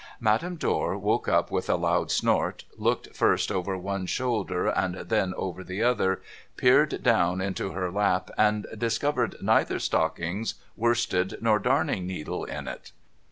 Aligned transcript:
Madame 0.19 0.55
Dor 0.55 0.97
woke 0.97 1.27
up 1.27 1.51
with 1.51 1.69
a 1.69 1.75
loud 1.75 2.09
snort, 2.09 2.63
looked 2.75 3.15
first 3.15 3.51
over 3.51 3.77
one 3.77 4.07
shoulder 4.07 4.65
and 4.67 4.95
then 4.95 5.31
over 5.37 5.63
the 5.63 5.83
other, 5.83 6.23
peered 6.57 7.03
down 7.03 7.39
into 7.39 7.69
her 7.73 7.91
lap, 7.91 8.31
and 8.35 8.65
discovered 8.75 9.35
neither 9.43 9.77
stockings, 9.77 10.55
worsted, 10.75 11.37
nor 11.39 11.59
darning 11.59 12.07
needle 12.07 12.45
in 12.45 12.67
it. 12.67 12.91